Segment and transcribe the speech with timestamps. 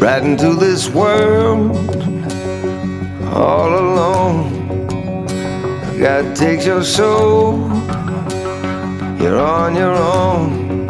[0.00, 1.76] right into this world
[3.34, 5.26] all alone.
[5.98, 7.68] God takes your soul,
[9.20, 10.86] you're on your own.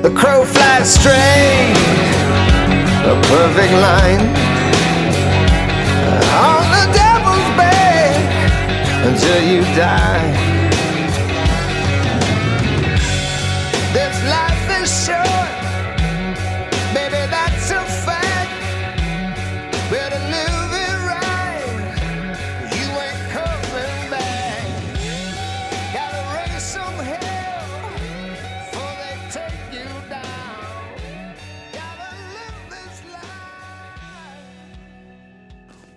[0.00, 1.74] The crow flies straight,
[3.04, 4.24] a perfect line
[6.32, 8.16] on the devil's back
[9.06, 10.33] until you die.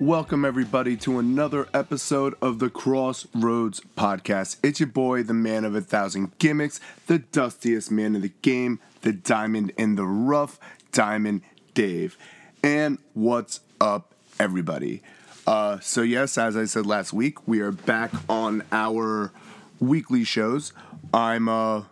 [0.08, 4.56] Welcome, everybody, to another episode of the Crossroads Podcast.
[4.64, 8.80] It's your boy, the man of a thousand gimmicks, the dustiest man in the game,
[9.02, 10.62] the diamond in the rough,
[10.94, 11.42] Diamond
[11.74, 12.18] Dave.
[12.64, 15.04] And what's up, everybody?
[15.46, 19.34] Uh, so, yes, as I said last week, we are back on our
[19.82, 20.72] weekly shows.
[21.14, 21.84] I'm uh,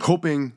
[0.00, 0.54] hoping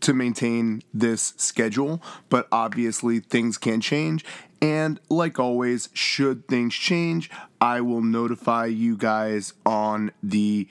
[0.00, 4.24] to maintain this schedule, but obviously things can change.
[4.62, 7.28] And like always, should things change,
[7.60, 10.68] I will notify you guys on the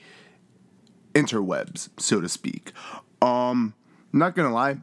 [1.14, 2.72] interwebs, so to speak.
[3.20, 3.74] Um,
[4.10, 4.78] not gonna lie,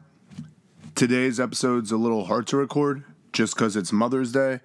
[0.94, 4.60] today's episode's a little hard to record just because it's Mother's Day.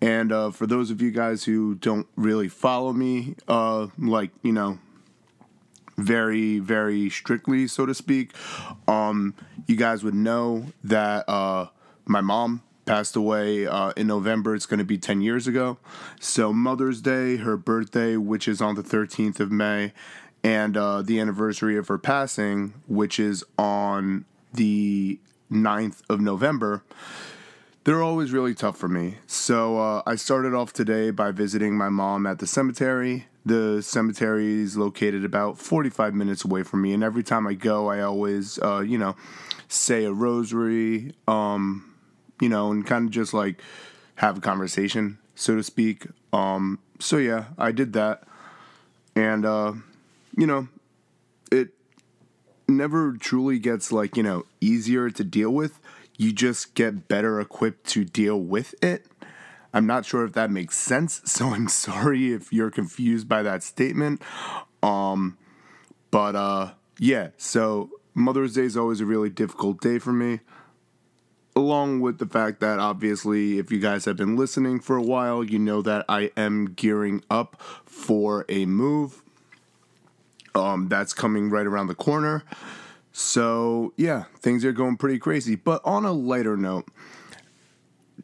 [0.00, 4.52] And uh, for those of you guys who don't really follow me, uh, like, you
[4.52, 4.78] know,
[5.98, 8.32] very very strictly so to speak
[8.88, 9.34] um
[9.66, 11.66] you guys would know that uh
[12.06, 15.78] my mom passed away uh, in november it's going to be 10 years ago
[16.18, 19.92] so mother's day her birthday which is on the 13th of may
[20.42, 25.20] and uh, the anniversary of her passing which is on the
[25.52, 26.82] 9th of november
[27.84, 29.16] they're always really tough for me.
[29.26, 33.26] So uh, I started off today by visiting my mom at the cemetery.
[33.46, 37.88] The cemetery is located about 45 minutes away from me, and every time I go,
[37.88, 39.16] I always, uh, you know,
[39.68, 41.89] say a rosary, um,
[42.40, 43.60] you know, and kind of just like
[44.16, 46.06] have a conversation, so to speak.
[46.32, 48.24] Um, so yeah, I did that,
[49.14, 49.72] and uh,
[50.36, 50.68] you know,
[51.50, 51.70] it
[52.68, 55.80] never truly gets like you know easier to deal with.
[56.16, 59.06] You just get better equipped to deal with it.
[59.72, 63.62] I'm not sure if that makes sense so i'm sorry if you're confused by that
[63.62, 64.22] statement.
[64.82, 65.38] Um
[66.10, 70.40] but uh yeah so mother's day is always a really difficult day for me
[71.56, 75.42] along with the fact that obviously if you guys have been listening for a while
[75.42, 79.22] you know that i am gearing up for a move
[80.54, 82.44] um, that's coming right around the corner.
[83.12, 85.56] So, yeah, things are going pretty crazy.
[85.56, 86.86] But on a lighter note,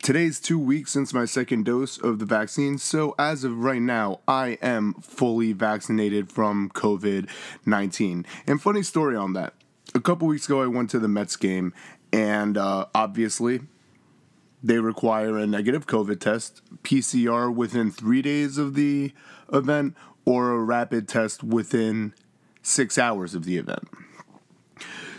[0.03, 2.79] today's two weeks since my second dose of the vaccine.
[2.79, 7.29] So, as of right now, I am fully vaccinated from COVID
[7.65, 8.27] 19.
[8.47, 9.55] And, funny story on that.
[9.95, 11.73] A couple weeks ago, I went to the Mets game,
[12.13, 13.61] and uh, obviously,
[14.63, 19.13] they require a negative COVID test, PCR within three days of the
[19.53, 22.15] event, or a rapid test within
[22.63, 23.89] six hours of the event.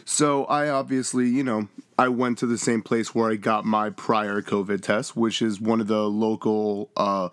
[0.03, 1.67] So I obviously, you know,
[1.99, 5.59] I went to the same place where I got my prior COVID test, which is
[5.59, 7.29] one of the local uh,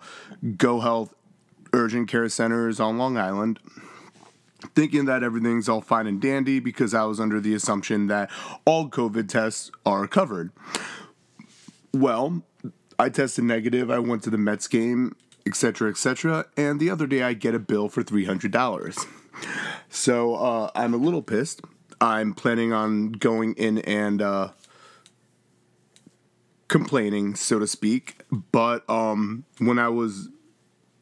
[0.57, 1.13] Go Health
[1.73, 3.59] urgent care centers on Long Island
[4.73, 8.29] thinking that everything's all fine and dandy because I was under the assumption that
[8.65, 10.51] all COVID tests are covered.
[11.93, 12.43] Well,
[12.97, 13.91] I tested negative.
[13.91, 16.45] I went to the Mets game, etc., etc.
[16.57, 18.97] And the other day, I get a bill for three hundred dollars.
[19.89, 21.61] So uh, I'm a little pissed.
[22.01, 24.49] I'm planning on going in and uh,
[26.67, 28.21] complaining, so to speak.
[28.51, 30.29] But um, when I was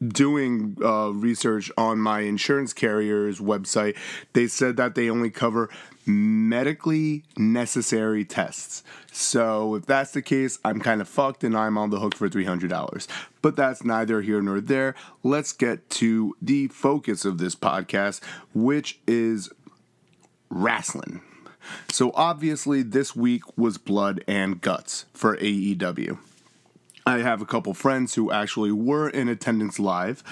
[0.08, 3.96] doing uh, research on my insurance carrier's website,
[4.32, 5.70] they said that they only cover
[6.06, 8.82] medically necessary tests.
[9.12, 12.28] So if that's the case, I'm kind of fucked and I'm on the hook for
[12.28, 13.06] $300.
[13.42, 14.94] But that's neither here nor there.
[15.22, 18.22] Let's get to the focus of this podcast,
[18.52, 19.50] which is
[20.50, 21.22] wrestling.
[21.88, 26.18] So obviously, this week was blood and guts for AEW.
[27.06, 30.22] I have a couple friends who actually were in attendance live,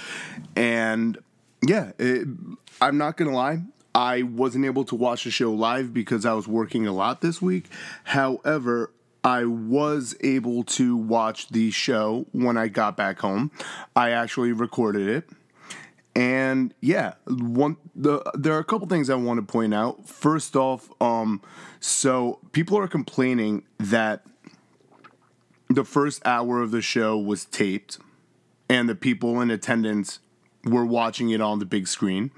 [0.57, 1.19] and
[1.67, 2.27] yeah, it,
[2.81, 3.63] I'm not gonna lie.
[3.95, 7.43] I wasn't able to watch the show live because I was working a lot this
[7.43, 7.67] week.
[8.05, 8.91] However,
[9.23, 13.51] I was able to watch the show when I got back home.
[13.95, 15.29] I actually recorded it.
[16.15, 20.09] And yeah, one the there are a couple things I want to point out.
[20.09, 21.41] First off, um
[21.81, 24.25] so people are complaining that
[25.75, 27.99] the first hour of the show was taped,
[28.69, 30.19] and the people in attendance
[30.65, 32.31] were watching it on the big screen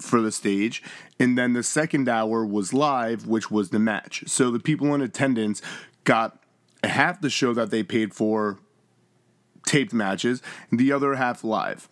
[0.00, 0.82] for the stage.
[1.18, 4.24] And then the second hour was live, which was the match.
[4.26, 5.60] So the people in attendance
[6.04, 6.42] got
[6.84, 8.58] half the show that they paid for
[9.66, 11.88] taped matches, and the other half live.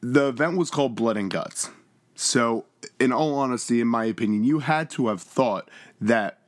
[0.00, 1.70] The event was called Blood and Guts.
[2.14, 2.64] So,
[2.98, 5.70] in all honesty, in my opinion, you had to have thought
[6.00, 6.40] that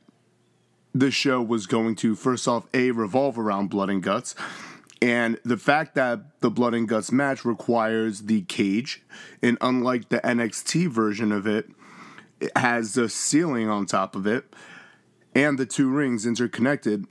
[0.93, 4.35] the show was going to, first off, A, revolve around Blood and Guts.
[5.01, 9.01] And the fact that the Blood and Guts match requires the cage,
[9.41, 11.69] and unlike the NXT version of it,
[12.39, 14.53] it has a ceiling on top of it
[15.33, 17.05] and the two rings interconnected,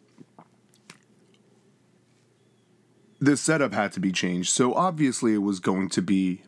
[3.18, 4.50] the setup had to be changed.
[4.50, 6.42] So obviously, it was going to be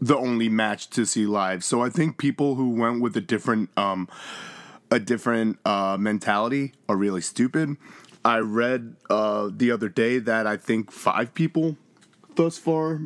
[0.00, 1.64] the only match to see live.
[1.64, 4.08] So I think people who went with a different um,
[4.90, 7.76] a different uh, mentality are really stupid.
[8.24, 11.76] I read uh, the other day that I think five people
[12.36, 13.02] thus far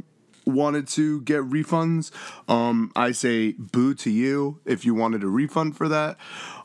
[0.47, 2.11] wanted to get refunds.
[2.49, 6.17] Um, I say boo to you if you wanted a refund for that.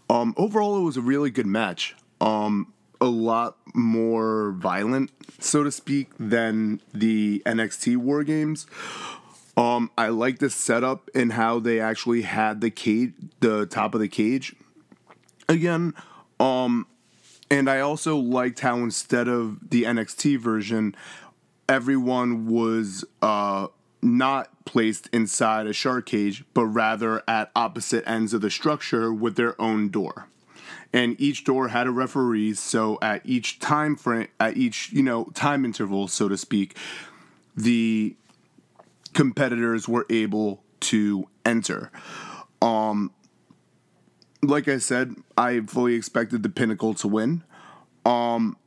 [0.09, 1.95] Um, overall, it was a really good match.
[2.21, 8.65] Um, a lot more violent, so to speak, than the NXT War Games.
[9.57, 14.01] Um, I like the setup and how they actually had the cage, the top of
[14.01, 14.55] the cage.
[15.53, 15.93] Again,
[16.39, 16.87] um,
[17.51, 20.95] and I also liked how instead of the NXT version,
[21.69, 23.67] everyone was uh,
[24.01, 29.35] not placed inside a shark cage, but rather at opposite ends of the structure with
[29.35, 30.27] their own door.
[30.91, 35.25] And each door had a referee, so at each time frame, at each you know
[35.35, 36.75] time interval, so to speak,
[37.55, 38.15] the
[39.13, 41.91] competitors were able to enter.
[42.59, 43.11] Um,
[44.43, 47.43] like I said, I fully expected the Pinnacle to win.
[48.05, 48.57] Um,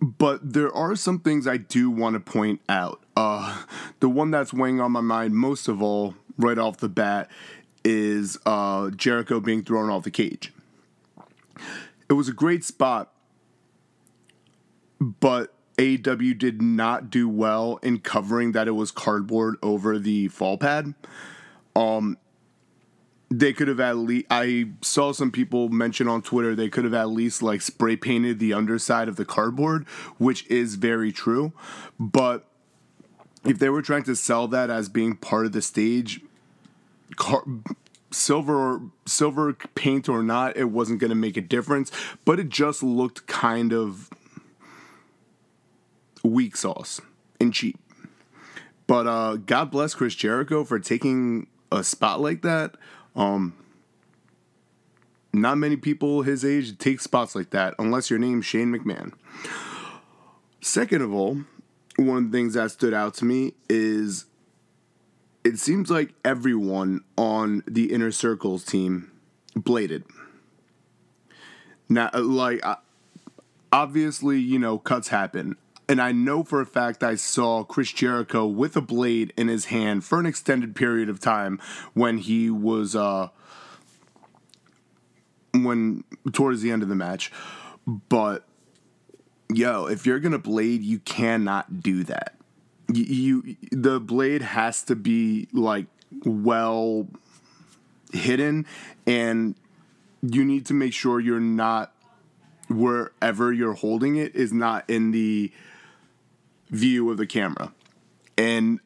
[0.00, 3.02] but there are some things I do want to point out.
[3.16, 3.64] Uh,
[4.00, 7.28] the one that's weighing on my mind most of all, right off the bat,
[7.84, 10.52] is uh, Jericho being thrown off the cage.
[12.08, 13.12] It was a great spot,
[15.00, 20.56] but AEW did not do well in covering that it was cardboard over the fall
[20.56, 20.94] pad.
[21.76, 22.18] Um,
[23.32, 26.94] they could have at least i saw some people mention on twitter they could have
[26.94, 29.86] at least like spray painted the underside of the cardboard
[30.18, 31.52] which is very true.
[31.98, 32.46] But
[33.44, 36.20] if they were trying to sell that as being part of the stage
[37.16, 37.44] car-
[38.10, 41.90] silver or silver paint or not it wasn't going to make a difference.
[42.24, 44.10] But it just looked kind of
[46.22, 47.00] weak sauce
[47.40, 47.78] and cheap.
[48.86, 52.74] But uh god bless chris jericho for taking a spot like that
[53.16, 53.54] um,
[55.32, 59.12] not many people his age take spots like that unless your name's Shane McMahon.
[60.60, 61.38] Second of all,
[61.96, 64.26] one of the things that stood out to me is
[65.44, 69.10] it seems like everyone on the inner circles team
[69.56, 70.04] bladed.
[71.88, 72.62] Now, like,
[73.72, 75.56] obviously, you know, cuts happen
[75.90, 79.64] and I know for a fact I saw Chris Jericho with a blade in his
[79.64, 81.60] hand for an extended period of time
[81.94, 83.30] when he was uh
[85.52, 87.32] when towards the end of the match.
[88.08, 88.44] But
[89.52, 92.36] yo, if you're gonna blade, you cannot do that.
[92.86, 95.86] You, you the blade has to be like
[96.24, 97.08] well
[98.12, 98.64] hidden
[99.08, 99.56] and
[100.22, 101.92] you need to make sure you're not
[102.68, 105.52] wherever you're holding it is not in the
[106.70, 107.72] view of the camera.
[108.38, 108.80] And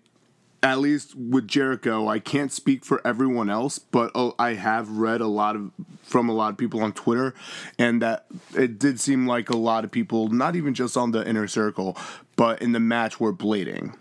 [0.65, 5.21] at least with Jericho, I can't speak for everyone else, but oh, I have read
[5.21, 5.71] a lot of
[6.03, 7.35] from a lot of people on Twitter,
[7.79, 8.25] and that
[8.57, 11.97] it did seem like a lot of people, not even just on the inner circle,
[12.37, 13.95] but in the match, were blading.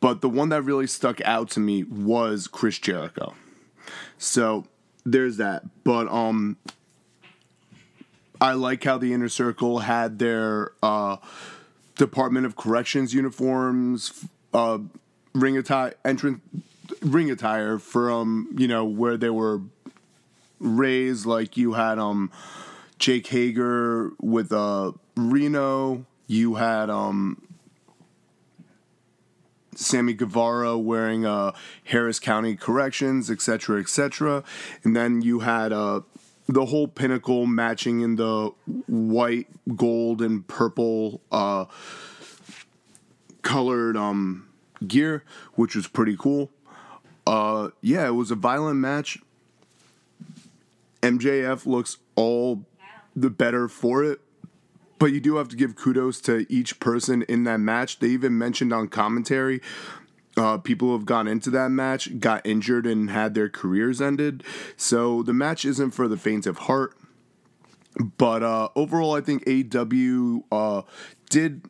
[0.00, 3.34] But the one that really stuck out to me was Chris Jericho.
[4.16, 4.66] So
[5.04, 5.64] there's that.
[5.84, 6.56] But um,
[8.40, 11.16] I like how the inner circle had their uh
[11.98, 14.24] Department of Corrections uniforms,
[14.54, 14.78] uh,
[15.34, 16.40] ring attire, entrance,
[17.02, 19.60] ring attire from you know where they were
[20.58, 21.26] raised.
[21.26, 22.30] Like you had um,
[22.98, 26.06] Jake Hager with uh, Reno.
[26.26, 27.42] You had um,
[29.74, 31.52] Sammy Guevara wearing uh,
[31.84, 34.44] Harris County Corrections, etc., etc.
[34.84, 36.02] And then you had uh,
[36.48, 38.50] the whole pinnacle matching in the
[38.86, 41.66] white, gold, and purple uh,
[43.42, 44.48] colored um,
[44.86, 45.24] gear,
[45.54, 46.50] which was pretty cool.
[47.26, 49.18] Uh, yeah, it was a violent match.
[51.02, 52.64] MJF looks all
[53.14, 54.20] the better for it.
[54.98, 58.00] But you do have to give kudos to each person in that match.
[58.00, 59.60] They even mentioned on commentary
[60.36, 64.44] uh, people who have gone into that match got injured and had their careers ended.
[64.76, 66.94] So the match isn't for the faint of heart.
[68.16, 70.82] But uh, overall, I think AEW uh,
[71.30, 71.62] did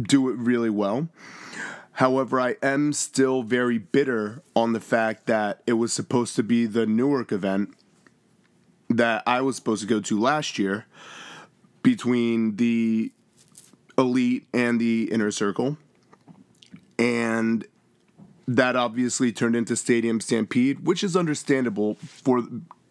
[0.00, 1.08] do it really well.
[1.92, 6.66] However, I am still very bitter on the fact that it was supposed to be
[6.66, 7.74] the Newark event
[8.90, 10.86] that I was supposed to go to last year
[11.82, 13.12] between the
[13.96, 15.78] Elite and the Inner Circle.
[16.98, 17.66] And
[18.48, 22.42] that obviously turned into Stadium Stampede, which is understandable for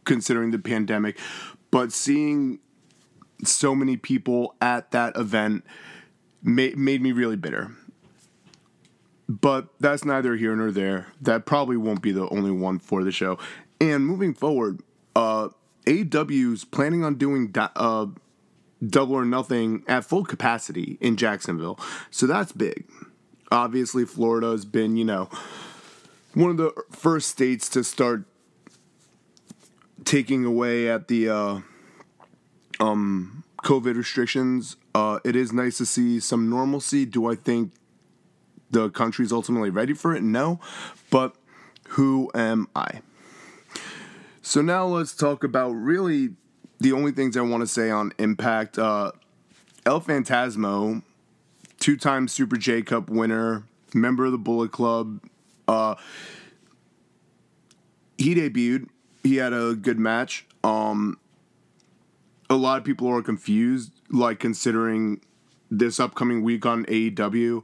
[0.03, 1.17] considering the pandemic.
[1.71, 2.59] But seeing
[3.43, 5.63] so many people at that event
[6.43, 7.71] made, made me really bitter.
[9.27, 11.07] But that's neither here nor there.
[11.21, 13.39] That probably won't be the only one for the show.
[13.81, 14.81] And moving forward,
[15.15, 15.49] uh,
[15.85, 18.07] AEW's planning on doing uh,
[18.85, 21.79] double or nothing at full capacity in Jacksonville.
[22.11, 22.85] So that's big.
[23.51, 25.29] Obviously, Florida has been, you know,
[26.33, 28.25] one of the first states to start
[30.03, 31.59] taking away at the uh,
[32.79, 34.75] um, COVID restrictions.
[34.93, 37.05] Uh, it is nice to see some normalcy.
[37.05, 37.71] Do I think
[38.71, 40.23] the country's ultimately ready for it?
[40.23, 40.59] No.
[41.09, 41.35] But
[41.89, 43.01] who am I?
[44.41, 46.29] So now let's talk about really
[46.79, 48.77] the only things I want to say on Impact.
[48.77, 49.11] Uh,
[49.85, 51.01] El Phantasmo,
[51.85, 53.63] two time Super J Cup winner,
[53.93, 55.19] member of the Bullet Club.
[55.67, 55.93] Uh,
[58.17, 58.89] he debuted.
[59.21, 60.47] He had a good match.
[60.63, 61.19] Um,
[62.49, 65.21] a lot of people are confused, like considering
[65.69, 67.61] this upcoming week on AEW,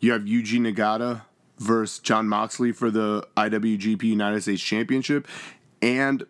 [0.00, 1.22] you have Yuji Nagata
[1.60, 5.28] versus Jon Moxley for the IWGP United States Championship,
[5.80, 6.24] and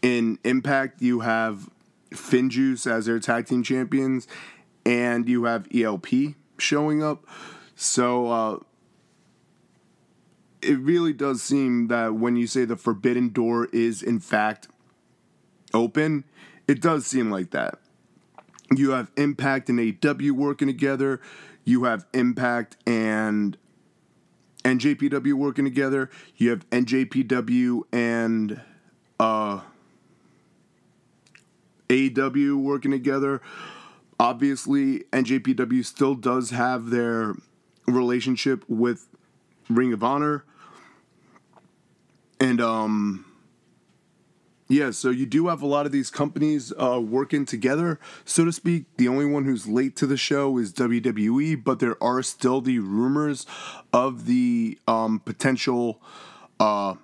[0.00, 1.68] in Impact you have
[2.12, 4.26] Finjuice as their tag team champions,
[4.86, 7.26] and you have ELP showing up.
[7.74, 8.58] So uh,
[10.62, 14.68] it really does seem that when you say the forbidden door is in fact
[15.74, 16.24] open,
[16.68, 17.78] it does seem like that.
[18.74, 21.20] You have Impact and AW working together.
[21.64, 23.56] You have Impact and
[24.64, 26.08] NJPW working together.
[26.36, 28.60] You have NJPW and
[29.20, 29.60] uh,
[31.90, 33.42] AW working together.
[34.18, 37.34] Obviously, NJPW still does have their
[37.86, 39.08] relationship with
[39.68, 40.44] Ring of Honor.
[42.40, 43.24] And um
[44.72, 48.52] yeah, so you do have a lot of these companies uh, working together, so to
[48.52, 48.86] speak.
[48.96, 52.78] The only one who's late to the show is WWE, but there are still the
[52.78, 53.44] rumors
[53.92, 56.00] of the um, potential
[56.58, 56.94] uh,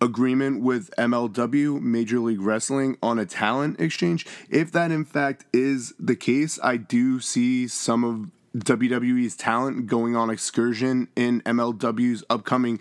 [0.00, 4.26] agreement with MLW, Major League Wrestling, on a talent exchange.
[4.50, 10.16] If that in fact is the case, I do see some of WWE's talent going
[10.16, 12.80] on excursion in MLW's upcoming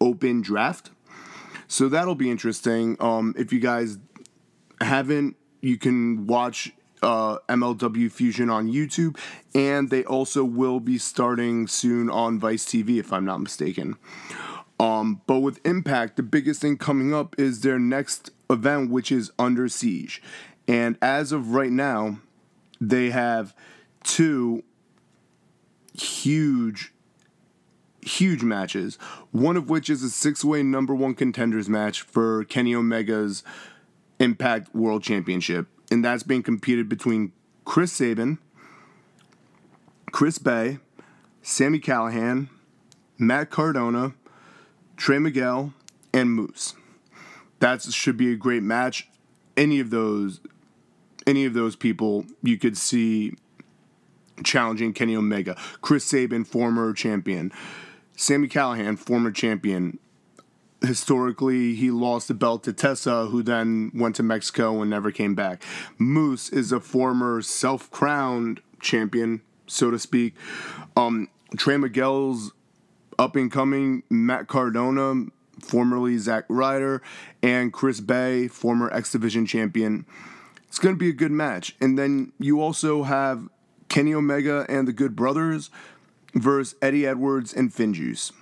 [0.00, 0.90] open draft.
[1.68, 2.96] So that'll be interesting.
[3.00, 3.98] Um, if you guys
[4.80, 9.16] haven't, you can watch uh, MLW Fusion on YouTube,
[9.54, 13.96] and they also will be starting soon on Vice TV, if I'm not mistaken.
[14.82, 19.30] Um, but with Impact, the biggest thing coming up is their next event, which is
[19.38, 20.20] Under Siege.
[20.66, 22.18] And as of right now,
[22.80, 23.54] they have
[24.02, 24.64] two
[25.94, 26.92] huge
[28.04, 28.96] huge matches,
[29.30, 33.44] one of which is a six way number one contenders match for Kenny Omega's
[34.18, 35.68] Impact World Championship.
[35.92, 37.30] And that's being competed between
[37.64, 38.38] Chris Sabin,
[40.10, 40.78] Chris Bey,
[41.40, 42.48] Sami Callihan,
[43.16, 44.14] Matt Cardona,
[45.02, 45.74] Trey Miguel,
[46.14, 46.76] and Moose.
[47.58, 49.08] That should be a great match.
[49.56, 50.38] Any of those
[51.26, 53.34] any of those people you could see
[54.44, 55.56] challenging Kenny Omega.
[55.80, 57.50] Chris Sabin, former champion.
[58.14, 59.98] Sami Callihan, former champion,
[60.82, 65.34] historically he lost the belt to Tessa, who then went to Mexico and never came
[65.34, 65.64] back.
[65.98, 70.36] Moose is a former self-crowned champion, so to speak.
[70.96, 72.52] Um, Trey Miguel's
[73.22, 75.26] up and coming Matt Cardona,
[75.60, 77.00] formerly Zack Ryder,
[77.42, 80.04] and Chris Bey, former X Division champion.
[80.66, 81.76] It's going to be a good match.
[81.80, 83.48] And then you also have
[83.88, 85.70] Kenny Omega and the Good Brothers
[86.34, 88.32] versus Eddie Edwards and Finjuice.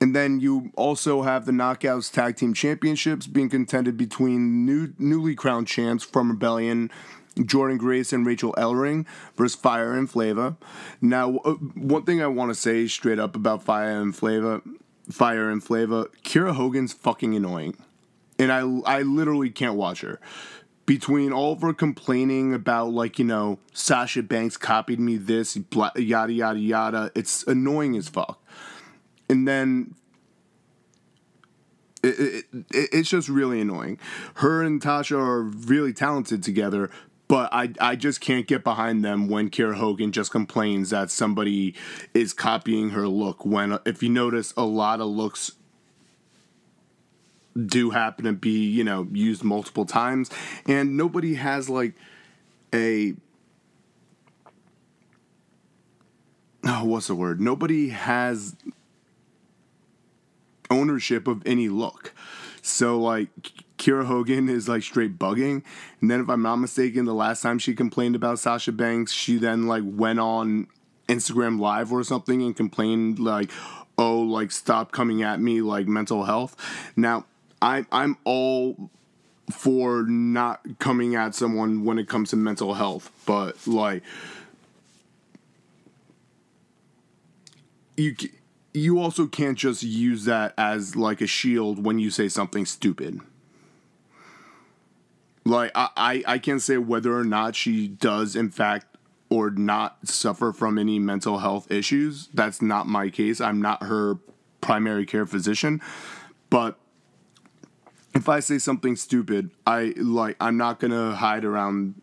[0.00, 5.34] And then you also have the Knockouts Tag Team Championships being contended between new, newly
[5.34, 6.90] crowned champs from Rebellion,
[7.38, 10.56] Jordynne Grace and Rachel Ellering versus Fire and Flava.
[11.00, 14.60] Now, uh, one thing I want to say straight up about Fire and Flava,
[15.10, 17.76] Fire and Flava, Kiera Hogan's fucking annoying,
[18.38, 20.20] and I I literally can't watch her.
[20.86, 25.58] between all of her complaining about like you know Sasha Banks copied me this
[25.96, 28.42] yada yada yada, it's annoying as fuck.
[29.28, 29.94] And then
[32.02, 33.98] it, it, it, it's just really annoying.
[34.36, 36.90] Her and Tasha are really talented together,
[37.28, 41.74] but I, I just can't get behind them when Kiera Hogan just complains that somebody
[42.14, 43.44] is copying her look.
[43.44, 45.52] When, if you notice, a lot of looks
[47.66, 50.30] do happen to be, you know, used multiple times,
[50.66, 51.94] and nobody has like
[52.74, 53.14] a.
[56.64, 57.40] Oh, what's the word?
[57.40, 58.56] Nobody has
[60.70, 62.14] ownership of any look.
[62.62, 63.28] So like
[63.78, 65.62] Kiera Hogan is like straight bugging.
[66.00, 69.38] And then if I'm not mistaken, the last time she complained about Sasha Banks, she
[69.38, 70.66] then like went on
[71.08, 73.50] Instagram live or something and complained like,
[73.96, 76.56] "Oh, like stop coming at me like mental health."
[76.96, 77.24] Now,
[77.62, 78.90] I I'm all
[79.50, 84.02] for not coming at someone when it comes to mental health, but like
[87.96, 88.14] you
[88.74, 93.20] you also can't just use that as like a shield when you say something stupid.
[95.48, 98.86] Like I, I, I can't say whether or not she does in fact
[99.30, 102.28] or not suffer from any mental health issues.
[102.32, 103.40] That's not my case.
[103.40, 104.18] I'm not her
[104.60, 105.80] primary care physician.
[106.50, 106.78] But
[108.14, 112.00] if I say something stupid, I like I'm not gonna hide around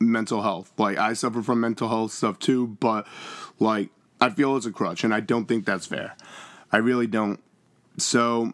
[0.00, 0.72] mental health.
[0.78, 3.06] Like I suffer from mental health stuff too, but
[3.58, 3.90] like
[4.20, 6.16] I feel it's a crutch, and I don't think that's fair.
[6.70, 7.40] I really don't.
[7.98, 8.52] So,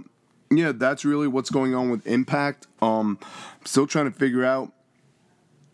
[0.50, 2.66] yeah, that's really what's going on with Impact.
[2.80, 3.18] Um,
[3.64, 4.72] still trying to figure out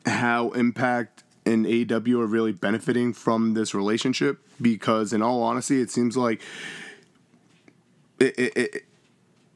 [0.06, 5.90] how Impact and AEW are really benefiting from this relationship because, in all honesty, it
[5.90, 6.40] seems like
[8.18, 8.84] it, it, it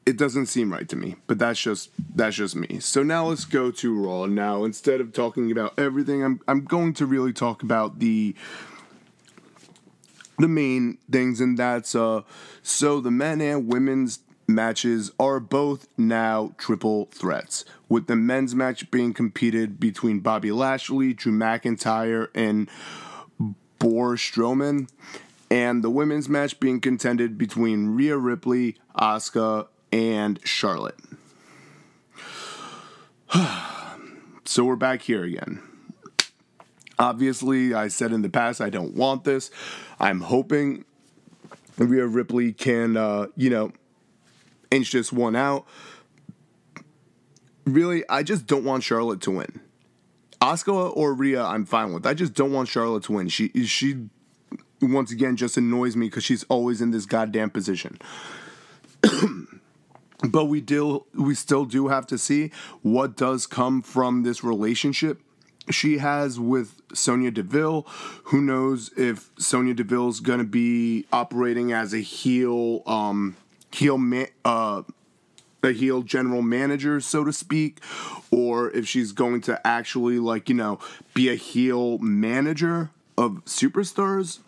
[0.09, 2.81] it doesn't seem right to me, but that's just that's just me.
[2.81, 4.25] So now let's go to Raw.
[4.25, 8.35] Now instead of talking about everything, I'm I'm going to really talk about the
[10.39, 12.23] the main things, and that's uh,
[12.63, 18.91] so the men and women's matches are both now triple threats, with the men's match
[18.91, 22.69] being competed between Bobby Lashley, Drew McIntyre, and
[23.79, 24.89] Braun Strowman,
[25.51, 30.99] and the women's match being contended between Rhea Ripley, Asuka, and Charlotte.
[34.45, 35.63] so we're back here again.
[36.99, 39.51] Obviously, I said in the past I don't want this.
[40.01, 40.85] I'm hoping
[41.77, 43.73] Rhea Ripley can, uh, you know,
[44.71, 45.67] inch this one out.
[47.65, 49.61] Really, I just don't want Charlotte to win.
[50.41, 52.07] Asuka or Rhea, I'm fine with.
[52.07, 53.29] I just don't want Charlotte to win.
[53.29, 54.09] She she
[54.81, 57.99] once again just annoys me because she's always in this goddamn position.
[60.29, 62.51] but we do we still do have to see
[62.83, 65.21] what does come from this relationship
[65.71, 67.87] she has with Sonya Deville.
[68.25, 73.37] Who knows if Sonya Deville's going to be operating as a heel, um,
[73.73, 74.83] heel, ma- uh,
[75.63, 77.81] a heel general manager, so to speak,
[78.31, 80.79] or if she's going to actually, like, you know,
[81.15, 84.39] be a heel manager of superstars.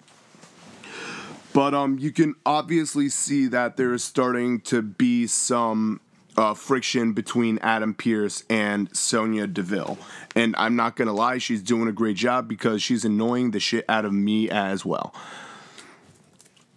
[1.53, 6.01] But um, you can obviously see that there is starting to be some
[6.37, 9.99] uh, friction between Adam Pearce and Sonya Deville.
[10.37, 13.85] And I'm not to lie, she's doing a great job because she's annoying the shit
[13.89, 15.13] out of me as well.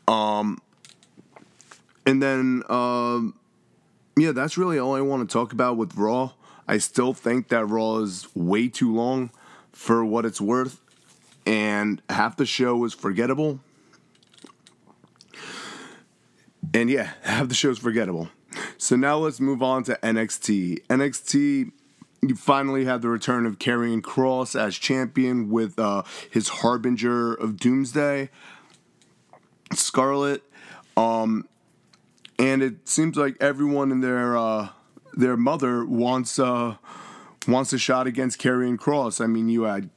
[0.08, 0.60] Um,
[2.06, 3.36] and then, um,
[4.18, 6.32] yeah, that's really all I want to talk about with Raw.
[6.68, 9.32] I still think that Raw is way too long
[9.72, 10.80] for what it's worth,
[11.46, 13.60] and half the show was forgettable.
[16.74, 18.30] And yeah, half the show is forgettable.
[18.78, 20.86] So now let's move on to NXT.
[20.88, 21.72] NXT
[22.30, 27.58] you finally had the return of Karrion Kross as champion with uh, his harbinger of
[27.58, 28.30] doomsday,
[29.74, 30.44] Scarlett.
[30.96, 31.48] Um,
[32.44, 34.70] and it seems like everyone and their uh,
[35.14, 36.76] their mother wants uh,
[37.48, 39.24] wants a shot against Karrion Kross.
[39.24, 39.90] I mean, you had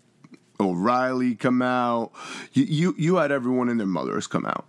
[0.61, 2.13] O'Reilly come out.
[2.53, 4.67] You, you you had everyone and their mothers come out,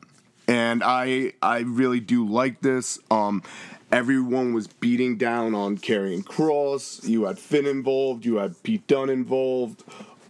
[0.48, 2.98] and I I really do like this.
[3.12, 3.44] Um,
[3.92, 7.08] everyone was beating down on Karrion Kross.
[7.08, 8.26] You had Finn involved.
[8.26, 9.84] You had Pete Dunne involved.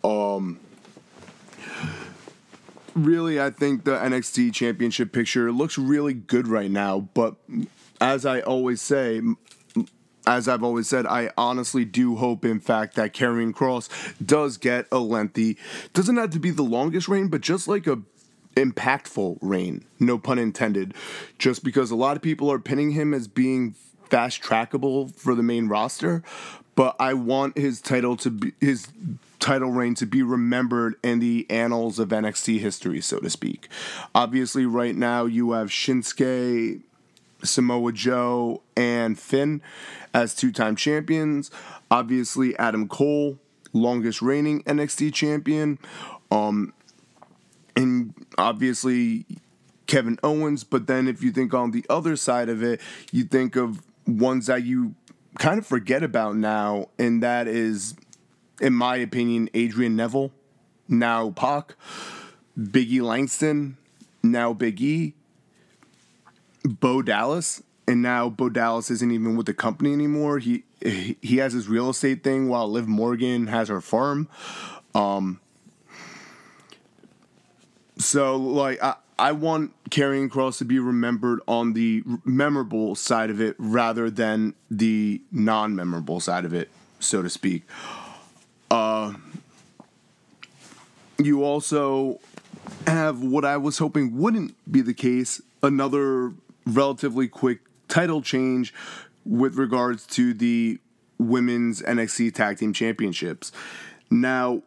[0.03, 0.59] Um,
[2.97, 6.99] really, I think the NXT Championship picture looks really good right now.
[7.13, 7.35] But
[8.01, 9.21] as I always say,
[10.25, 13.89] as I've always said, I honestly do hope, in fact, that Karrion Kross
[14.23, 15.57] does get a lengthy,
[15.93, 18.01] doesn't have to be the longest reign, but just like a
[18.55, 20.93] impactful reign, no pun intended,
[21.37, 23.75] just because a lot of people are pinning him as being
[24.09, 26.23] fast trackable for the main roster,
[26.75, 28.87] but I want his title to be his
[29.39, 33.67] title reign to be remembered in the annals of NXT history, so to speak.
[34.15, 36.81] Obviously, right now you have Shinsuke,
[37.43, 39.61] Samoa Joe, and Finn
[40.13, 41.51] as two time champions.
[41.91, 43.37] Obviously, Adam Cole,
[43.73, 45.79] longest reigning NXT champion.
[46.31, 46.73] Um,
[47.75, 49.25] and obviously,
[49.85, 50.63] Kevin Owens.
[50.63, 54.47] But then, if you think on the other side of it, you think of ones
[54.47, 54.95] that you
[55.37, 57.95] kind of forget about now, and that is
[58.61, 60.31] in my opinion, Adrian Neville,
[60.87, 61.75] now Pac,
[62.57, 63.77] Biggie Langston,
[64.23, 65.13] now Big E,
[66.63, 70.39] Bo Dallas, and now Bo Dallas isn't even with the company anymore.
[70.39, 74.27] He he has his real estate thing while Liv Morgan has her farm.
[74.93, 75.39] Um,
[77.97, 83.41] so like I, I want Karrion Kross to be remembered on the memorable side of
[83.41, 87.63] it rather than the non-memorable side of it, so to speak.
[88.69, 89.13] Uh,
[91.23, 92.19] you also
[92.85, 96.33] have what I was hoping wouldn't be the case another
[96.65, 98.73] relatively quick title change
[99.25, 100.79] with regards to the
[101.17, 103.51] women's NXT Tag Team Championships.
[104.09, 104.61] Now,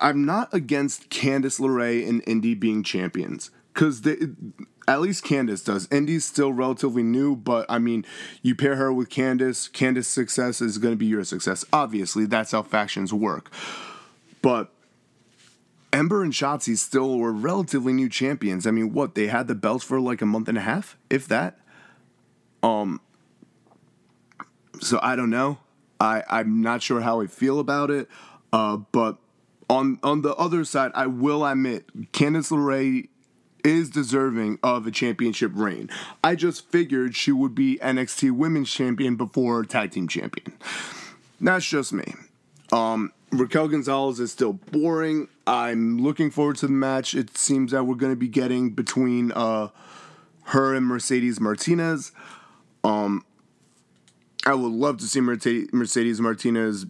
[0.00, 4.06] I'm not against Candice LeRae and Indi being champions because
[4.88, 5.88] at least Candice does.
[5.90, 8.04] Indi's still relatively new, but I mean,
[8.42, 11.64] you pair her with Candice, Candice's success is going to be your success.
[11.72, 13.50] Obviously, that's how factions work.
[14.40, 14.72] But
[15.92, 18.66] Ember and Shotzi still were relatively new champions.
[18.66, 21.28] I mean, what they had the belts for like a month and a half, if
[21.28, 21.58] that.
[22.62, 23.00] Um.
[24.80, 25.58] So I don't know.
[26.00, 28.08] I I'm not sure how I feel about it.
[28.52, 29.18] Uh, but
[29.68, 33.08] on on the other side, I will admit Candice LeRae
[33.64, 35.88] is deserving of a championship reign.
[36.22, 40.52] I just figured she would be NXT Women's Champion before Tag Team Champion.
[41.40, 42.14] That's just me.
[42.72, 45.28] Um, Raquel Gonzalez is still boring.
[45.46, 47.14] I'm looking forward to the match.
[47.14, 49.68] It seems that we're going to be getting between uh,
[50.44, 52.12] her and Mercedes Martinez.
[52.84, 53.24] Um,
[54.44, 56.86] I would love to see Mercedes Martinez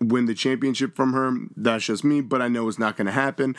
[0.00, 1.32] win the championship from her.
[1.56, 3.56] That's just me, but I know it's not going to happen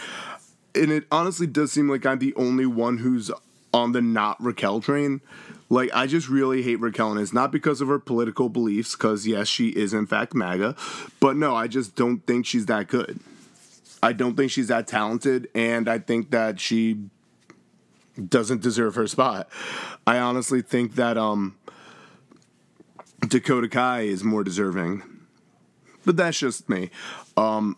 [0.75, 3.31] and it honestly does seem like I'm the only one who's
[3.73, 5.21] on the not Raquel train.
[5.73, 9.25] Like I just really hate Raquel, and it's not because of her political beliefs, because
[9.25, 10.75] yes, she is in fact MAGA,
[11.19, 13.19] but no, I just don't think she's that good.
[14.03, 16.99] I don't think she's that talented, and I think that she
[18.29, 19.49] doesn't deserve her spot.
[20.05, 21.57] I honestly think that um
[23.27, 25.01] Dakota Kai is more deserving.
[26.05, 26.91] But that's just me.
[27.35, 27.77] Um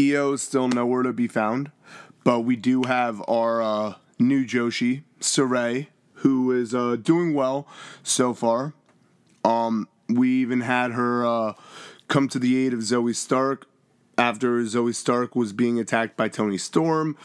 [0.00, 1.72] Io is still nowhere to be found.
[2.24, 5.88] But we do have our uh, new Joshi, Sarray,
[6.22, 7.66] who is uh, doing well
[8.02, 8.74] so far.
[9.44, 11.52] Um, we even had her uh,
[12.08, 13.66] come to the aid of Zoey Stark
[14.16, 17.16] after Zoey Stark was being attacked by Toni Storm.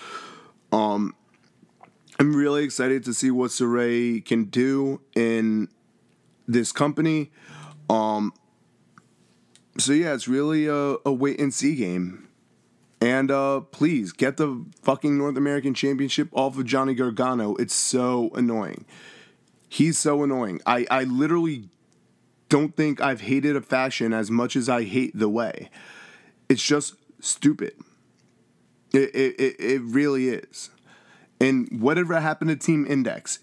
[0.72, 1.16] Um,
[2.20, 5.68] I'm really excited to see what Sarray can do in
[6.48, 7.32] this company.
[7.90, 8.34] Um,
[9.78, 12.27] so yeah, it's really a, a wait and see game.
[13.00, 17.56] And uh, please get the fucking North American Championship off of Johnny Gargano.
[17.56, 18.86] It's so annoying.
[19.70, 20.62] He's so annoying.
[20.66, 21.70] I, I literally
[22.50, 25.70] don't think I've hated a faction as much as I hate the way.
[26.50, 27.74] It's just stupid.
[28.94, 30.72] It, it, it really is.
[31.40, 33.40] And whatever happened to Team Index,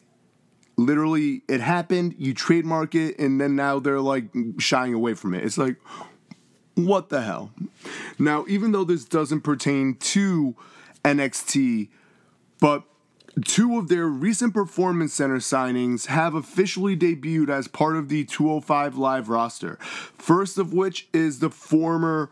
[0.77, 4.25] literally it happened, you trademark it, and then now they're like
[4.59, 5.45] shying away from it.
[5.45, 5.77] It's like,
[6.75, 7.53] what the hell?
[8.19, 10.55] Now, even though this doesn't pertain to
[11.05, 11.89] NXT,
[12.61, 12.85] but
[13.45, 18.97] two of their recent Performance Center signings have officially debuted as part of the 205
[18.97, 19.77] Live roster.
[19.81, 22.31] First of which is the former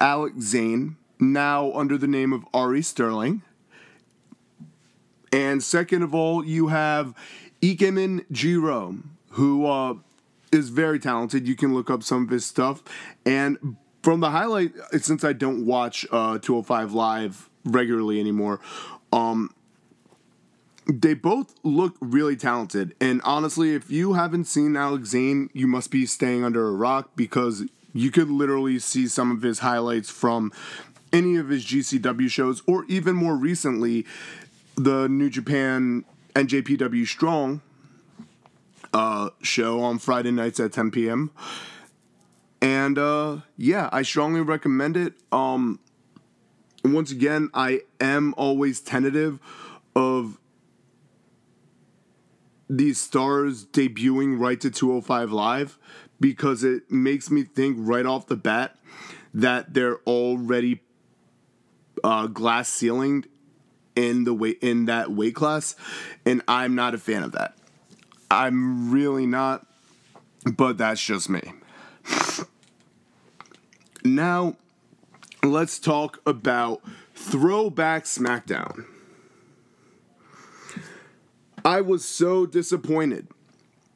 [0.00, 3.42] Alex Zayne, now under the name of Ari Sterling.
[5.32, 7.14] And second of all, you have
[7.60, 8.96] Ikemen Jiro,
[9.30, 9.94] who uh,
[10.52, 11.46] is very talented.
[11.46, 12.82] You can look up some of his stuff.
[13.24, 18.60] And from the highlight, since I don't watch uh, 205 Live regularly anymore,
[19.12, 19.54] um,
[20.86, 22.94] they both look really talented.
[23.00, 27.10] And honestly, if you haven't seen Alex Zayne, you must be staying under a rock
[27.14, 30.52] because you could literally see some of his highlights from
[31.12, 34.06] any of his GCW shows, or even more recently,
[34.76, 37.62] the New Japan NJPW Strong
[38.92, 41.30] uh, show on Friday nights at 10 p.m.
[42.60, 45.14] And uh, yeah, I strongly recommend it.
[45.30, 45.78] Um,
[46.84, 49.38] once again, I am always tentative
[49.94, 50.38] of
[52.68, 55.78] these stars debuting right to 205 live
[56.20, 58.76] because it makes me think right off the bat
[59.32, 60.80] that they're already
[62.04, 63.26] uh, glass ceilinged
[63.96, 65.74] in the weight in that weight class,
[66.24, 67.56] and I'm not a fan of that.
[68.30, 69.66] I'm really not,
[70.56, 71.40] but that's just me.
[74.04, 74.56] Now,
[75.42, 76.82] let's talk about
[77.14, 78.84] Throwback SmackDown.
[81.64, 83.28] I was so disappointed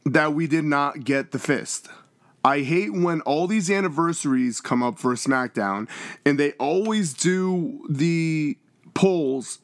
[0.05, 1.88] that we did not get the fist.
[2.45, 5.88] I hate when all these anniversaries come up for SmackDown
[6.27, 8.59] and they always do the
[8.95, 9.61] polls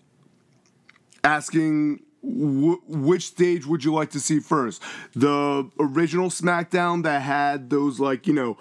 [1.24, 4.82] asking wh- which stage would you like to see first?
[5.14, 8.58] The original SmackDown that had those, like, you know,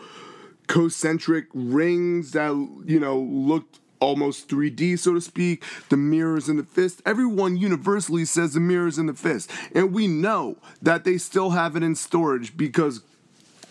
[0.68, 2.52] concentric rings that,
[2.86, 7.02] you know, looked almost 3D, so to speak, the mirrors in the fist.
[7.06, 9.52] Everyone universally says the mirrors in the fist.
[9.74, 13.02] And we know that they still have it in storage because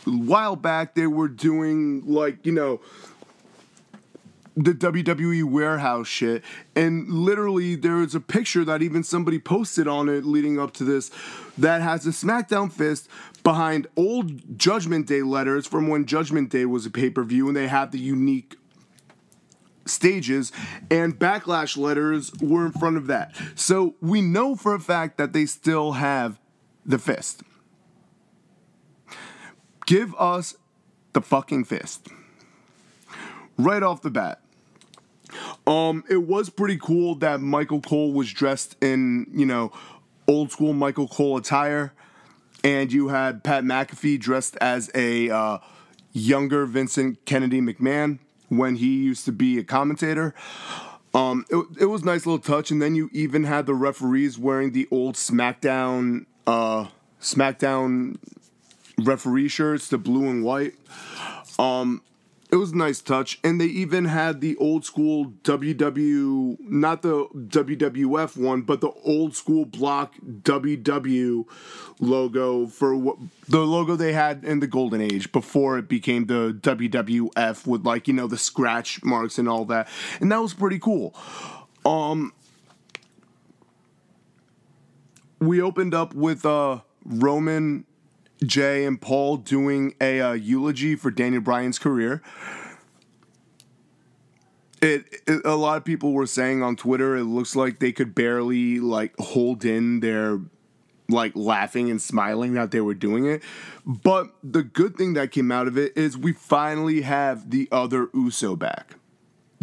[0.06, 2.80] a while back they were doing like, you know,
[4.56, 6.42] the WWE warehouse shit.
[6.74, 10.84] And literally, there is a picture that even somebody posted on it leading up to
[10.84, 11.10] this
[11.58, 13.08] that has a SmackDown fist
[13.42, 17.56] behind old Judgment Day letters from when Judgment Day was a pay per view, and
[17.56, 18.56] they have the unique
[19.84, 20.50] stages,
[20.90, 23.36] and backlash letters were in front of that.
[23.54, 26.40] So we know for a fact that they still have
[26.84, 27.42] the fist.
[29.86, 30.56] Give us
[31.12, 32.08] the fucking fist.
[33.56, 34.40] Right off the bat.
[35.66, 39.72] Um, it was pretty cool that Michael Cole was dressed in, you know,
[40.28, 41.92] old school Michael Cole attire,
[42.62, 45.58] and you had Pat McAfee dressed as a uh,
[46.12, 50.34] younger Vincent Kennedy McMahon when he used to be a commentator.
[51.14, 54.72] Um, it, it was nice little touch, and then you even had the referees wearing
[54.72, 56.86] the old SmackDown uh,
[57.20, 58.18] SmackDown
[58.98, 60.74] referee shirts, the blue and white.
[61.58, 62.02] Um,
[62.50, 67.26] it was a nice touch, and they even had the old school WW, not the
[67.34, 71.44] WWF one, but the old school block WW
[71.98, 73.16] logo for what
[73.48, 78.06] the logo they had in the golden age before it became the WWF with like
[78.06, 79.88] you know the scratch marks and all that,
[80.20, 81.14] and that was pretty cool.
[81.84, 82.32] Um,
[85.40, 87.85] we opened up with uh Roman
[88.44, 92.22] Jey and Paul doing a uh, eulogy for Daniel Bryan's career.
[94.82, 98.14] It, it, a lot of people were saying on Twitter it looks like they could
[98.14, 100.40] barely like hold in their
[101.08, 103.42] like laughing and smiling that they were doing it.
[103.86, 108.10] But the good thing that came out of it is we finally have the other
[108.12, 108.96] Uso back.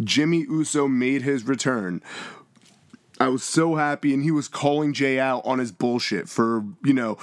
[0.02, 2.02] Jimmy Uso made his return.
[3.20, 6.92] I was so happy and he was calling Jey out on his bullshit for, you
[6.92, 7.16] know,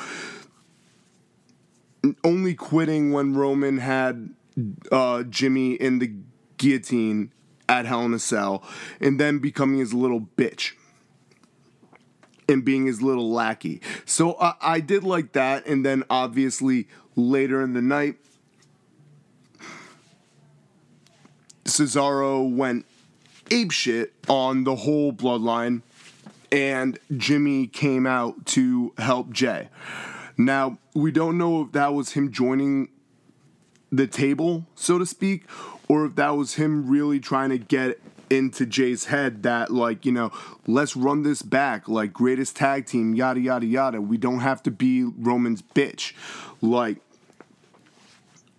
[2.24, 4.34] only quitting when Roman had
[4.92, 6.14] uh, Jimmy in the
[6.58, 7.32] guillotine
[7.70, 8.64] at Hell in a Cell,
[9.00, 10.74] and then becoming his little bitch
[12.50, 13.82] and being his little lackey.
[14.06, 18.18] So uh, I did like that, and then obviously later in the night,
[21.64, 22.86] Cesaro went
[23.46, 25.82] apeshit on the whole bloodline,
[26.52, 29.70] and Jimmy came out to help Jey.
[30.38, 32.90] Now, we don't know if that was him joining
[33.92, 35.46] the table, so to speak,
[35.88, 40.12] or if that was him really trying to get into Jey's head that, like, you
[40.12, 40.32] know,
[40.66, 44.02] let's run this back, like, greatest tag team, yada, yada, yada.
[44.02, 46.14] We don't have to be Roman's bitch.
[46.62, 46.98] Like,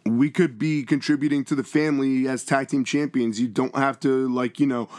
[0.05, 3.41] we could be contributing to the family as tag team champions.
[3.41, 4.91] You don't have to, like, you know,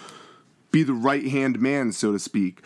[0.71, 2.63] be the right hand man, so to speak.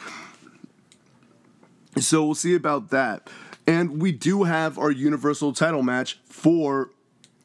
[2.00, 3.30] So we'll see about that.
[3.67, 6.91] And we do have our Universal title match for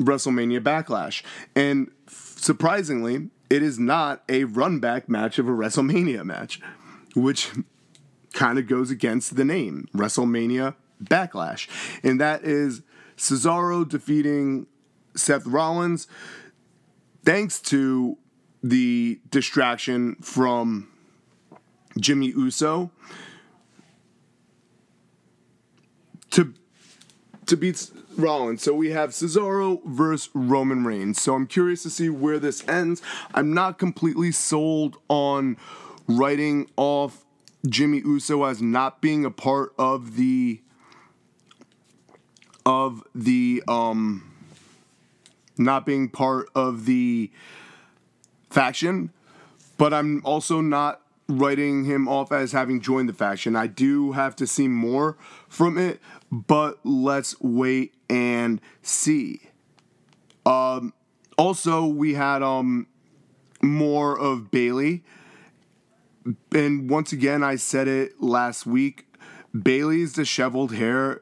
[0.00, 1.22] WrestleMania Backlash.
[1.54, 6.60] And surprisingly, it is not a run back match of a WrestleMania match,
[7.14, 7.50] which
[8.32, 11.68] kind of goes against the name WrestleMania Backlash.
[12.02, 12.82] And that is
[13.16, 14.66] Cesaro defeating
[15.14, 16.06] Seth Rollins
[17.24, 18.16] thanks to
[18.62, 20.88] the distraction from
[21.98, 22.90] Jimmy Uso
[26.32, 26.52] to
[27.46, 28.62] to beat Rollins.
[28.62, 31.20] So we have Cesaro versus Roman Reigns.
[31.20, 33.02] So I'm curious to see where this ends.
[33.34, 35.56] I'm not completely sold on
[36.06, 37.24] writing off
[37.68, 40.60] Jimmy Uso as not being a part of the
[42.64, 44.28] of the um
[45.58, 47.30] not being part of the
[48.50, 49.10] faction,
[49.76, 53.56] but I'm also not writing him off as having joined the faction.
[53.56, 55.16] I do have to see more
[55.48, 56.00] from it,
[56.32, 59.42] but let's wait and see.
[60.46, 60.94] Um,
[61.36, 62.86] also, we had um
[63.62, 65.04] more of Bayley.
[66.52, 69.06] and once again, I said it last week.
[69.60, 71.20] Bayley's disheveled hair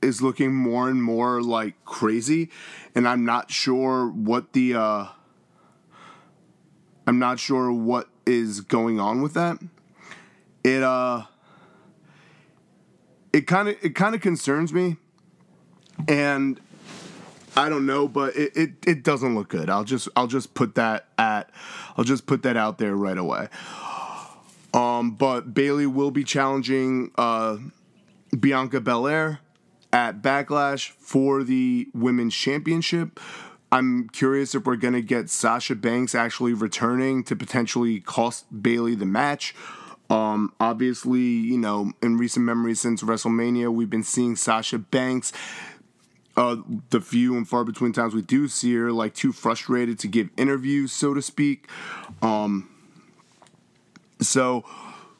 [0.00, 2.48] is looking more and more like crazy,
[2.94, 5.06] and I'm not sure what the uh,
[7.06, 9.58] I'm not sure what is going on with that.
[10.62, 11.24] It uh
[13.32, 14.96] it kind of it kind of concerns me
[16.08, 16.60] and
[17.54, 19.68] I don't know, but it, it, it doesn't look good.
[19.68, 21.50] I'll just I'll just put that at
[21.96, 23.48] I'll just put that out there right away.
[24.72, 27.58] Um, but Bayley will be challenging uh,
[28.38, 29.40] Bianca Belair
[29.92, 33.20] at Backlash for the women's championship.
[33.70, 39.06] I'm curious if we're gonna get Sasha Banks actually returning to potentially cost Bayley the
[39.06, 39.54] match.
[40.12, 45.32] Um, obviously, you know, in recent memory since WrestleMania, we've been seeing Sasha Banks.
[46.36, 46.56] Uh,
[46.90, 50.28] the few and far between times we do see her, like too frustrated to give
[50.36, 51.66] interviews, so to speak.
[52.20, 52.68] Um,
[54.20, 54.64] so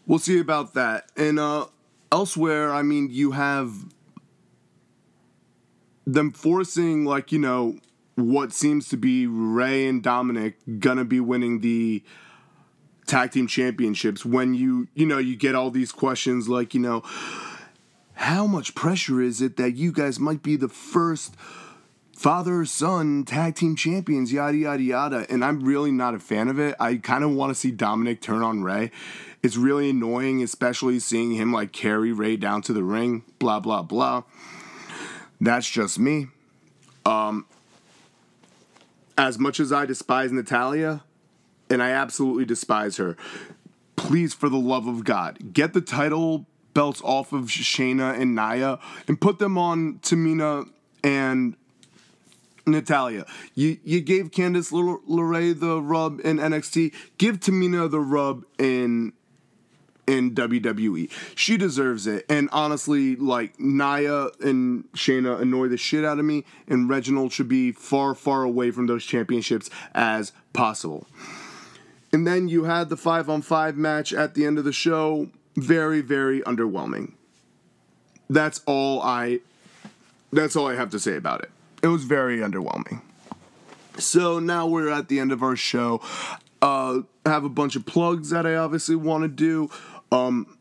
[0.07, 1.11] we'll see about that.
[1.17, 1.67] And uh,
[2.11, 3.73] elsewhere, I mean, you have
[6.07, 7.79] them forcing, like, you know,
[8.15, 12.03] what seems to be Rey and Dominic gonna be winning the
[13.07, 17.03] tag team championships when you, you know, you get all these questions like, you know,
[18.15, 21.35] how much pressure is it that you guys might be the first
[22.23, 25.27] father son tag team champions, yada, yada, yada.
[25.29, 26.77] And I'm really not a fan of it.
[26.79, 28.93] I kind of want to see Dominic turn on Rey
[29.43, 33.83] It's really annoying, especially seeing him like carry Rey down to the ring, blah, blah,
[33.83, 34.23] blah.
[35.41, 36.29] That's just me.
[37.05, 37.47] Um,
[39.19, 41.03] as much as I despise Natalya,
[41.73, 43.17] and I absolutely despise her,
[43.97, 48.79] please, for the love of God, get the title belts off of Shayna and Nia
[49.09, 50.69] and put them on Tamina
[51.03, 51.57] and
[52.67, 53.27] Natalya.
[53.55, 56.95] You you gave Candice LeRae the rub in NXT.
[57.19, 59.13] Give Tamina the rub in
[60.07, 61.11] in WWE.
[61.35, 62.27] She deserves it.
[62.29, 67.49] And honestly, like Nia and Shayna annoy the shit out of me, and Reginald should
[67.49, 71.07] be far, far away from those championships as possible.
[72.13, 75.29] And then you had the five on five match at the end of the show.
[75.57, 77.13] Very, very underwhelming.
[78.29, 79.41] That's all I
[80.33, 81.51] that's all I have to say about it.
[81.83, 83.03] It was very underwhelming.
[83.99, 86.01] So now we're at the end of our show.
[86.63, 89.71] Uh, have a bunch of plugs that I obviously want to do
[90.11, 90.59] um,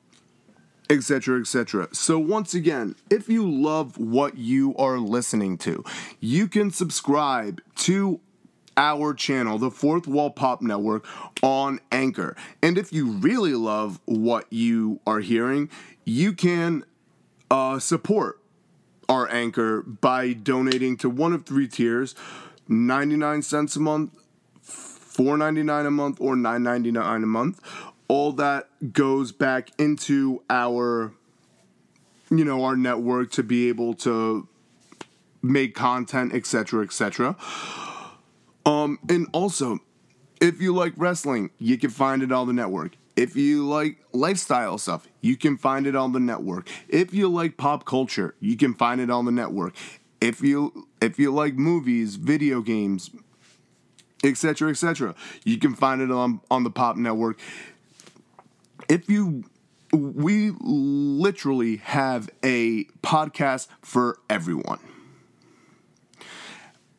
[0.90, 5.84] etc etc so once again if you love what you are listening to
[6.20, 8.20] you can subscribe to
[8.78, 11.06] our channel the fourth wall pop network
[11.44, 12.36] on anchor.
[12.62, 15.70] And if you really love what you are hearing
[16.06, 16.84] you can
[17.50, 18.40] uh, support
[19.10, 22.16] our anchor by donating to one of three tiers
[22.68, 24.12] 99 cents a month
[24.66, 27.60] 4.99 a month or 9.99 a month.
[28.08, 31.14] All that goes back into our
[32.30, 34.48] you know our network to be able to
[35.42, 37.36] make content etc etc
[38.66, 39.80] um and also
[40.40, 42.94] if you like wrestling you can find it on the network.
[43.16, 46.70] If you like lifestyle stuff you can find it on the network.
[46.88, 49.76] If you like pop culture you can find it on the network.
[50.20, 53.12] If you if you like movies video games
[54.24, 57.40] etc etc you can find it on on the pop network.
[58.90, 59.44] If you
[59.94, 64.80] we literally have a podcast for everyone.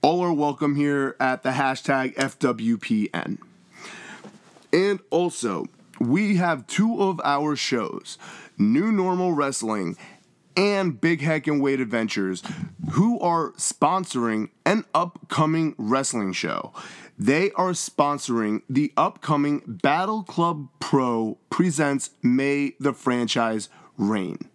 [0.04, 3.38] All are welcome here at the hashtag FWPN.
[4.72, 5.66] And also,
[6.00, 8.18] we have two of our shows,
[8.58, 9.96] New Normal Wrestling
[10.56, 12.42] and Big Heck and Weight Adventures,
[12.94, 16.72] who are sponsoring an upcoming wrestling show.
[17.16, 24.48] They are sponsoring the upcoming Battle Club Pro presents May the Franchise Reign.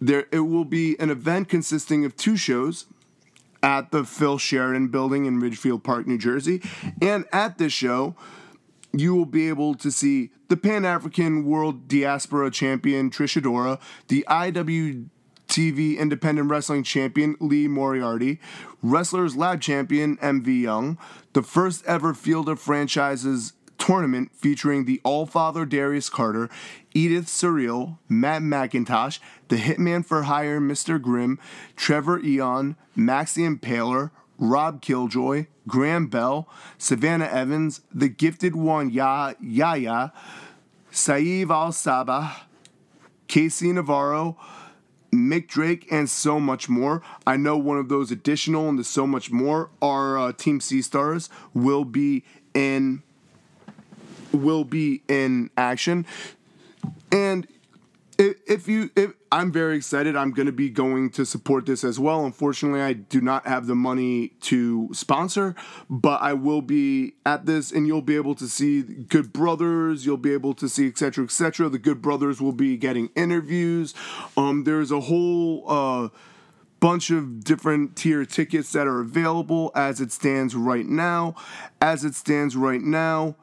[0.00, 2.86] There it will be an event consisting of two shows
[3.62, 6.62] at the Phil Sheridan building in Ridgefield Park, New Jersey.
[7.00, 8.14] And at this show,
[8.92, 14.24] you will be able to see the Pan African World Diaspora Champion Trish Adora, the
[14.28, 18.40] IWTV Independent Wrestling Champion Lee Moriarty,
[18.82, 20.98] Wrestlers Lab Champion MV Young,
[21.32, 26.50] the first ever Field of Franchises tournament featuring the All Father Darius Carter,
[26.94, 29.18] Edith Surreal, Matt McIntosh,
[29.48, 31.00] the Hitman for Hire Mr.
[31.00, 31.38] Grimm,
[31.76, 40.12] Trevor Eon, Maxie Impaler, Rob Killjoy, Graham Bell, Savannah Evans, the Gifted One Ya Yaya,
[40.90, 42.34] Saeed Al Sabah,
[43.26, 44.36] Casey Navarro,
[45.12, 47.02] Mick Drake, and so much more.
[47.26, 50.82] I know one of those additional and the so much more are uh, Team C
[50.82, 52.24] Stars will be
[52.54, 53.02] in
[54.32, 56.06] will be in action.
[57.12, 57.46] And
[58.18, 62.00] if, you if I'm very excited, I'm going to be going to support this as
[62.00, 62.24] well.
[62.24, 65.54] Unfortunately, I do not have the money to sponsor,
[65.88, 70.16] but I will be at this and you'll be able to see Good Brothers, you'll
[70.16, 71.24] be able to see etc.
[71.24, 71.68] etc.
[71.68, 73.94] The Good Brothers will be getting interviews.
[74.36, 76.08] Um there's a whole uh
[76.80, 81.34] bunch of different tier tickets that are available as it stands right now.
[81.80, 83.36] As it stands right now,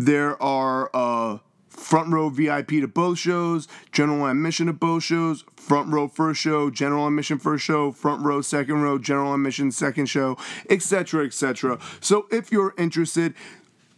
[0.00, 1.38] there are uh,
[1.68, 6.70] front row VIP to both shows, general admission to both shows, front row first show,
[6.70, 10.38] general admission first show, front row second row, general admission second show,
[10.70, 11.78] etc., etc.
[12.00, 13.34] So if you're interested,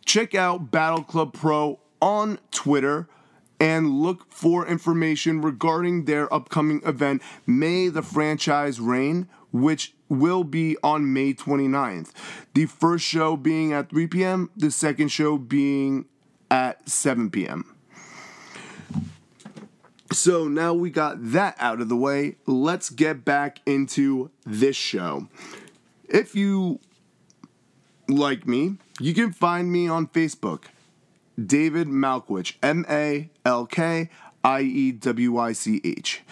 [0.05, 3.09] check out Battle Club Pro on Twitter
[3.61, 10.77] and look for information regarding their upcoming event, May the Franchise Reign, which will be
[10.83, 12.11] on May 29th.
[12.55, 16.07] The first show being at 3 p.m., the second show being
[16.51, 17.75] at 7 p.m.
[20.13, 25.29] So now we got that out of the way, let's get back into this show.
[26.09, 26.81] If you
[28.09, 30.65] like me, you can find me on Facebook
[31.43, 34.11] David Malkiewich, M A L K
[34.45, 36.23] I E W I C H.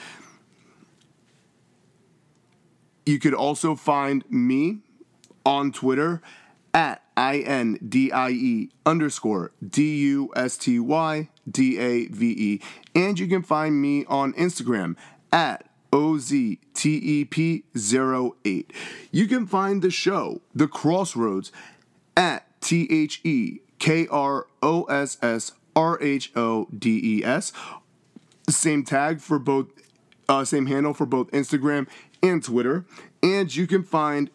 [3.07, 4.81] You could also find me
[5.45, 6.23] on Twitter
[6.73, 12.31] at I N D I E underscore D U S T Y D A V
[12.31, 12.61] E.
[12.95, 14.95] And you can find me on Instagram
[15.33, 18.65] at OZTEP08.
[19.11, 21.51] You can find the show, The Crossroads,
[22.17, 27.53] at T H E K R O S S R H O D E S.
[28.49, 29.69] Same tag for both,
[30.29, 31.87] uh, same handle for both Instagram
[32.23, 32.85] and Twitter.
[33.23, 34.31] And you can find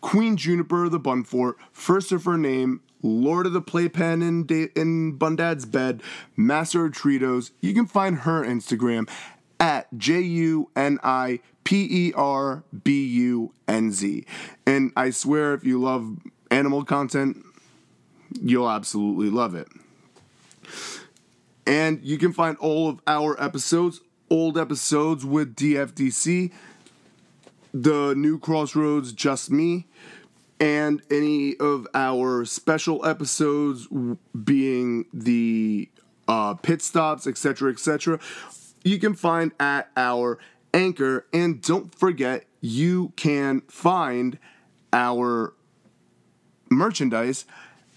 [0.00, 5.12] Queen Juniper the Bunfort, first of her name, Lord of the Playpen in, da- in
[5.12, 6.02] Bundad's bed,
[6.36, 7.50] Master of Tritos.
[7.60, 9.08] You can find her Instagram
[9.58, 14.24] at J U N I P E R B U N Z.
[14.66, 16.18] And I swear, if you love
[16.50, 17.44] animal content,
[18.40, 19.68] you'll absolutely love it.
[21.66, 24.00] And you can find all of our episodes,
[24.30, 26.52] old episodes with DFDC,
[27.82, 29.86] the new Crossroads, Just Me,
[30.58, 33.86] and any of our special episodes
[34.44, 35.90] being the
[36.26, 38.18] uh, pit stops, etc., etc.
[38.82, 40.38] You can find at our
[40.72, 44.38] anchor, and don't forget you can find
[44.92, 45.52] our
[46.70, 47.44] merchandise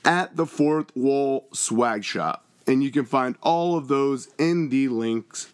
[0.03, 2.45] at the Fourth Wall Swag Shop.
[2.67, 5.53] And you can find all of those in the links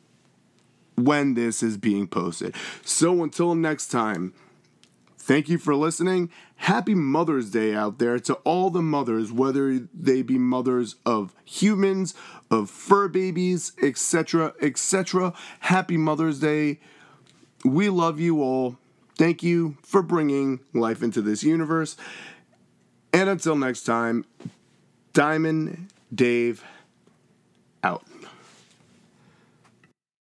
[0.95, 2.55] when this is being posted.
[2.83, 4.33] So until next time,
[5.17, 6.29] thank you for listening.
[6.57, 12.13] Happy Mother's Day out there to all the mothers, whether they be mothers of humans,
[12.49, 15.33] of fur babies, etc., etc.
[15.61, 16.79] Happy Mother's Day.
[17.63, 18.77] We love you all.
[19.17, 21.97] Thank you for bringing life into this universe.
[23.13, 24.25] And until next time,
[25.13, 26.63] Diamond Dave
[27.83, 28.03] out.